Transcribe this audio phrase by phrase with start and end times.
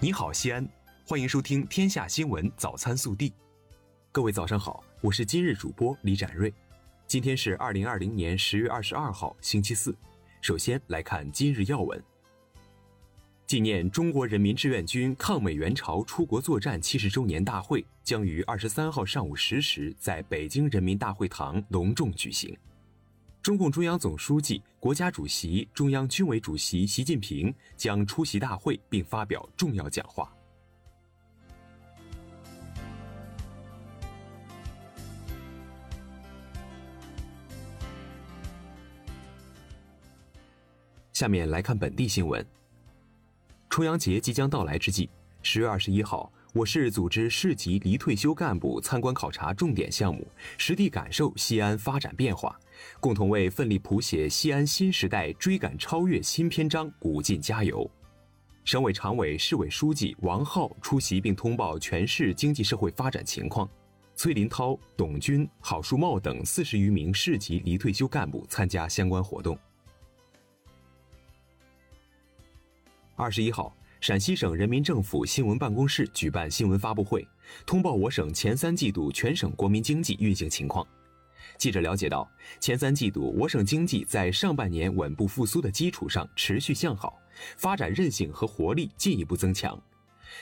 [0.00, 0.64] 你好，西安，
[1.04, 3.30] 欢迎收听《天下新闻早餐速递》。
[4.12, 6.54] 各位早上好，我是今日主播李展瑞。
[7.08, 9.92] 今天是二零二零年十月二十二号，星期四。
[10.40, 12.00] 首先来看今日要闻。
[13.44, 22.56] 纪念中国人民志愿军抗美援朝出国作战七十周年大会将于二十三号上午十时在北京人民大会堂隆重举行。
[23.48, 30.30] 中共中央总书记、国家主席、中央军委主席习近平将出席大会并发表重要讲话。
[41.14, 42.46] 下面来看本地新闻。
[43.70, 45.08] 重阳节即将到来之际，
[45.40, 46.30] 十月二十一号。
[46.54, 50.26] 我市组织市级离退休干部参观考察重点项目，
[50.56, 52.58] 实地感受西安发展变化，
[53.00, 57.88] 共同为奋力谱写西安新时代追赶超越新篇章鼓劲加油。
[58.64, 63.68] 省委常委、市委书记王浩出席并通报全市经济社会发展情况。
[64.16, 69.56] 崔林涛、董军、郝树茂等四十余名市级离退休干部参加相关活动。
[73.16, 73.72] 二十一号。
[74.00, 77.26] 陕西省人民政府新闻办公室举办新闻发布会，
[77.66, 80.86] 通报我省前三季度全省国民经济运行情况。
[81.56, 87.18] 记者了解到，前三季度我省经济在上半年稳步复苏的基础上持续向好，
[87.56, 89.76] 发展韧性和活力进一步增强。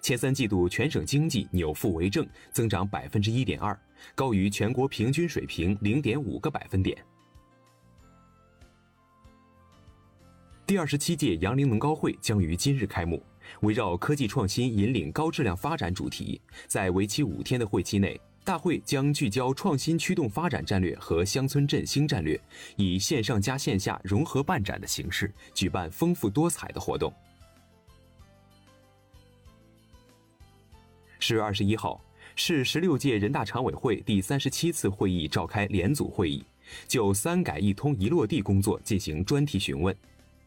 [0.00, 3.78] 前三季度全省经济扭负为正，增长百分之一点二，
[4.14, 6.96] 高于全国平均水平零点五个百分点。
[10.64, 13.22] 第二十七届杨凌农高会将于今日开幕。
[13.60, 22.40] 围绕科技创新引领高质量发展主题，在为期五天的会期内，大会将聚焦创新驱动发展战略和乡村振兴战略，
[22.76, 27.12] 以线上加线下融合办展的形式，举办丰富多彩的活动。
[31.20, 32.02] 十月二十一号，
[32.34, 36.44] 市十六届人大常委会第三十七次会议召开联组会议，
[36.88, 39.96] 就“三改一通”一落地工作进行专题询问。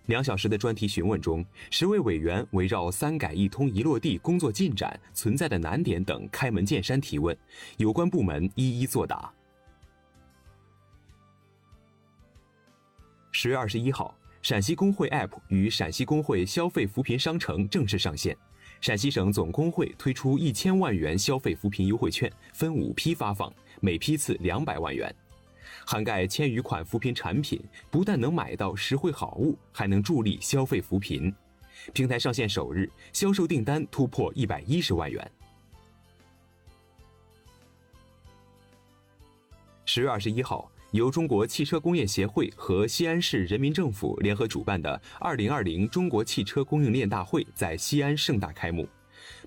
[0.08, 7.36] 两小时的专题询问中，十位委员围绕“三改一通”一落地工作进展、存在的难点等开门见山提问，
[7.78, 9.32] 有关部门一一作答。
[13.32, 18.38] 十月二十一号，陕西工会 App 与陕西工会消费扶贫商城正式上线，
[18.80, 23.52] 陕西省总工会推出一千万元消费扶贫优惠券，分五批发放，
[23.82, 25.14] 每批次两百万元。
[25.86, 31.34] 涵盖千余款扶贫产品，不但能买到实惠好物，还能助力消费扶贫。
[31.94, 35.32] 平台上线首日，销售订单突破一百一十万元。
[39.86, 48.90] 十月二十一号，由中国汽车工业协会和西安市人民政府联合主办的二零二零中国汽车供应链大会在西安盛大开幕。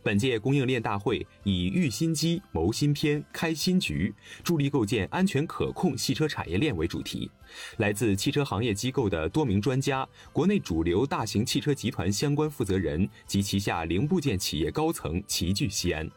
[0.08, 7.30] 本届供应链大会以“育新机、谋新篇、开新局，助力构建安全可控汽车产业链”为主题，
[7.76, 16.10] 来自汽车行业机构的多名专家、国内主流大型汽车集团相关负责人及旗下零部件企业高层齐聚西安。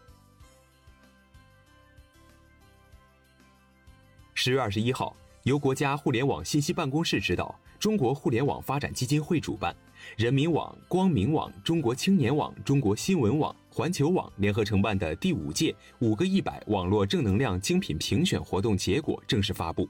[4.33, 5.13] 十月二十一号，
[5.43, 9.75] 由国家互联网信息办公室指导，中国互联网发展基金会主办。
[10.15, 19.89] 人民网、光明网、中国青年网、中国新闻网、环球网联合承办的第五届“五个一百”网络正能量精品评选活动结果正式发布。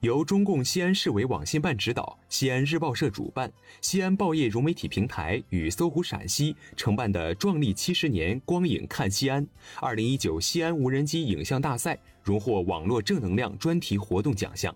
[0.00, 9.46] 由中共西安市委网信办指导，西安日报社主办，西安报业融媒体平台与搜狐陕西承办的“壮丽七十年，光影看西安”
[9.80, 14.74] 二零一九西安无人机影像大赛荣获网络正能量专题活动奖项。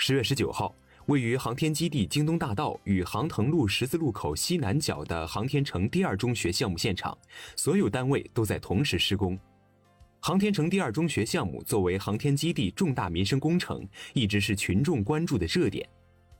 [0.00, 0.72] 十月十九号，
[1.06, 7.18] 位于航天基地京东大道与航腾路十字路口西南角的航天城第二中学项目现场，
[7.56, 9.36] 所有单位都在同时施工。
[10.20, 15.86] 航天城第二中学项目作为航天基地重大民生工程，一直是群众关注的热点。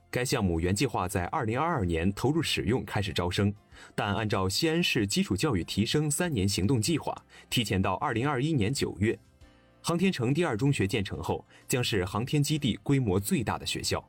[0.09, 3.53] 该项目原计划在二零二二年投入使用，开始招生，
[3.93, 7.13] 但按照西安市基础教育提升三年行动计划，
[7.49, 9.19] 提前到二零二一年九月。
[9.81, 14.03] 航天城第二中学建成后，将是航天基地规模最大的学校。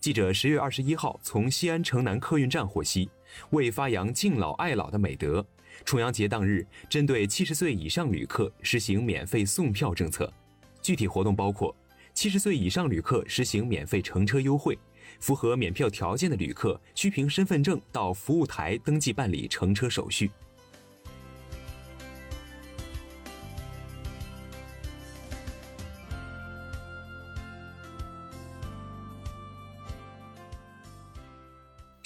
[0.00, 3.08] 记者十月二十一号从西安城南客运站获悉，
[3.50, 5.46] 为发扬敬老爱老的美德，
[5.84, 10.32] 重阳节当日，针对七十岁以上旅客实行免费送票政策。
[10.80, 11.72] 具体活动包括：
[12.14, 14.76] 七十岁以上旅客实行免费乘车优惠，
[15.20, 20.28] 符合免票条件的旅客需凭身份证到服务台登记办理乘车手续。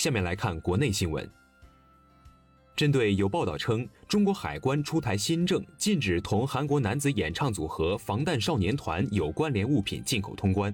[0.06, 1.29] 下面来看国内新闻。
[2.76, 10.73] 针对有报道称中国海关出台新政，禁止同韩国男子演唱组合防弹少年团有关联物品进口通关，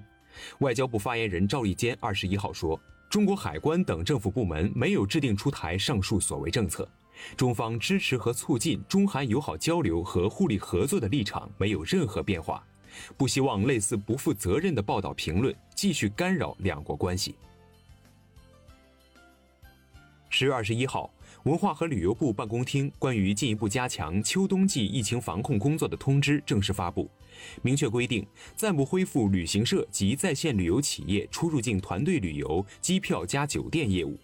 [0.59, 6.87] 外交部发言人赵立坚二十一号说，中国海关等政府部门没有制定出台上述所谓政策，
[7.35, 12.63] 中方支持和促进中韩友好交流和互利合作的立场没有任何变化，
[13.17, 17.33] 不希望类似不负责任的报道评论继续干扰两国关系。
[20.35, 21.13] 十月二十一号。
[21.43, 27.07] 文化和旅游部办公厅关于进一步加强秋冬季疫情防控工作的通知正式发布，
[27.61, 28.25] 明确规定
[28.55, 34.17] 暂不恢复旅行社及在线旅游企业出入境团队旅游、机票加酒店业务。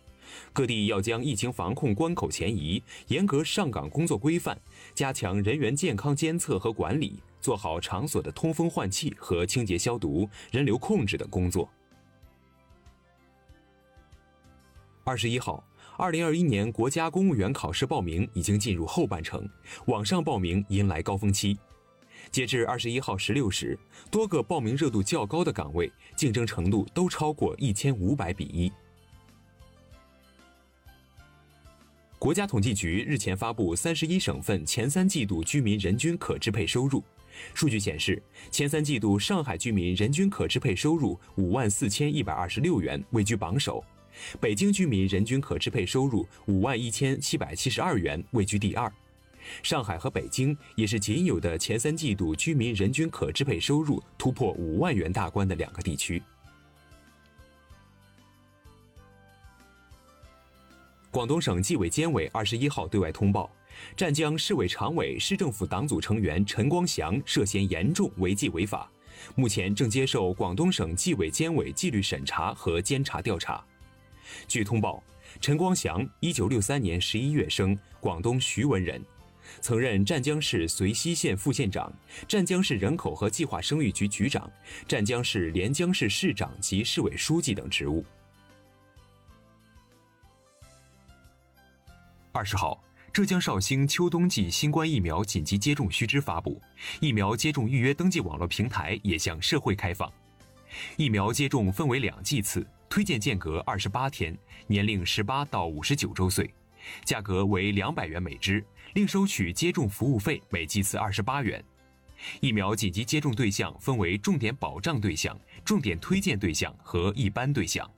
[0.52, 4.60] 各地要将疫情防控关口前移，严格上岗工作规范，
[4.96, 11.70] 加强人员健康监测和管理，做好场所的通风换气和清洁消毒、人流控制等工作。
[15.04, 15.64] 二十一号。
[16.00, 19.46] 二零二一年国家公务员考试报名已经进入后半程，
[19.88, 21.58] 网上报名迎来高峰期。
[22.32, 23.78] 截至二十一号十六时，
[24.10, 28.72] 多个报名热度较高的岗位，竞争程度都超过一千五百比一。
[32.18, 37.04] 国家统计局日前发布三十一省份前三季度居民人均可支配收入，
[37.54, 43.84] 数据显示，前三季度上海居民人均可支配收入五万四千一百二十六元，位居榜首。
[44.40, 48.92] 北京居民人均可支配收入五万一千七百七十二元，位居第二。
[49.64, 56.22] 上海和北京也是仅有的前三季度居民人均可支配收入突破五万元大关的两个地区。
[61.10, 63.50] 广东省纪委监委二十一号对外通报，
[63.98, 68.88] 湛江市委常委、市政府党组成员陈光祥涉嫌严重违纪违法，
[69.36, 73.66] 目前正接受广东省纪委监委纪律审查和监察调查。
[74.48, 75.04] 据通报，
[75.40, 79.02] 陈光祥，一九六三年十一月生，广东徐闻人，
[79.62, 81.92] 曾任湛江市遂溪县副县长、
[82.28, 84.50] 湛江市人口和计划生育局局长、
[84.88, 88.04] 湛江市连江市市长及市委书记等职务。
[92.32, 96.62] 二十号，浙江绍兴秋冬季新冠疫苗紧急接种须知发布，
[97.02, 100.12] 疫苗接种预约登记网络平台也向社会开放。
[100.96, 102.66] 疫苗接种分为两剂次。
[102.90, 106.52] 推荐间隔二十八天，年龄十八到五十九周岁，
[107.06, 108.66] 价格为两百元每支，
[108.96, 111.64] 另收取接种服务费，每剂次二十八元。
[112.42, 117.90] 疫苗紧急接种对象分为重点保障对象、重点推荐对象和一般对象。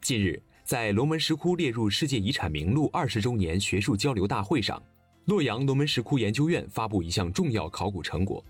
[0.00, 4.80] 近日，在龙门石窟列入世界遗产名录二十周年学术交流大会上，
[5.24, 8.42] 洛阳龙门石窟研究院发布一项重要考古成果。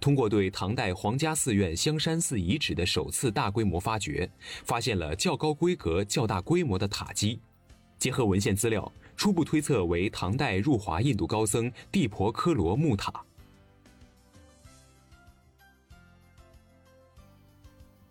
[0.00, 4.28] 通过对唐代皇家寺院香山寺遗址的首次大规模发掘，
[4.64, 7.40] 发现了较高规格、较大规模的塔基。
[7.98, 13.12] 结合文献资料，初步推测为唐代入华印度高僧地婆科罗木塔。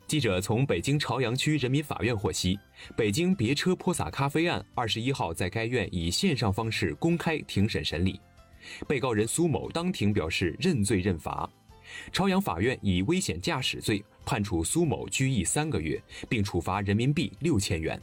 [0.06, 2.60] 记者从北京朝阳区人民法院获悉，
[2.96, 8.20] 北京别车泼洒咖啡案二十一号在该院以线上方式公开庭审审理。
[8.88, 11.50] 被告人苏某当庭表示认罪认罚，
[12.12, 18.02] 朝阳法院以危险驾驶罪判处苏某拘役三个月，并处罚人民币六千元。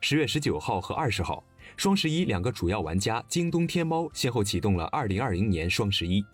[0.00, 1.44] 十月十九号和二十号，
[1.76, 6.24] 双十一两个主要玩家京东、天猫先后启动了二零二零年双十一。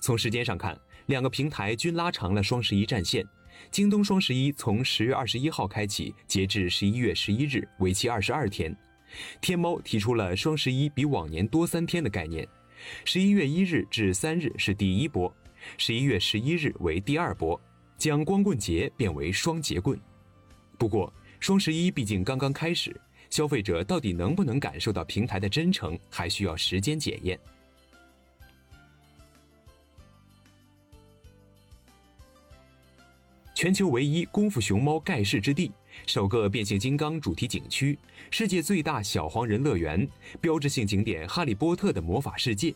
[0.00, 3.26] 从时间上看，两个平台均拉长了双十一战线。
[3.70, 8.74] 京东双十一从十月二十一号开启，截至十一月十一日，为期二十二天。
[9.40, 12.46] 天猫提出了双十一比往年多三天的概念，
[13.04, 15.34] 十一月一日至三日是第一波，
[15.78, 17.60] 十一月十一日为第二波，
[17.96, 19.98] 将光棍节变为双节棍。
[20.78, 22.98] 不过，双十一毕竟刚刚开始，
[23.30, 27.38] 消费者到底能不能感受到平台的真诚，还需要时间检验。
[33.54, 35.70] 全球唯一功夫熊猫盖世之地，
[36.06, 37.98] 首个变形金刚主题景区，
[38.30, 40.06] 世界最大小黄人乐园，
[40.40, 42.74] 标志性景点《哈利波特》的魔法世界。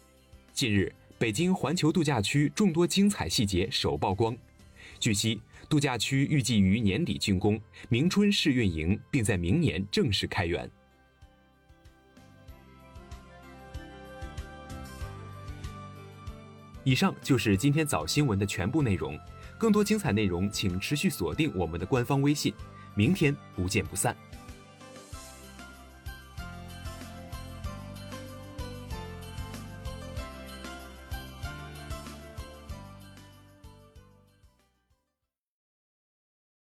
[0.53, 4.37] 近日，北京环球度假区众多精彩细节首曝光。
[5.01, 10.71] 据悉，度假区预计于年底竣工，明春试运营，并在明年正式开园。
[16.85, 19.19] 以上就是今天早新闻的全部内容。
[19.59, 22.55] 更多精彩内容，请持续锁定我们的官方微信。
[22.97, 24.17] 明天不见不散。